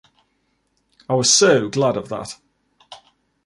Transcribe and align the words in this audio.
I 1.07 1.13
was 1.13 1.31
so 1.31 1.69
glad 1.69 1.95
of 1.95 2.09
that. 2.09 2.39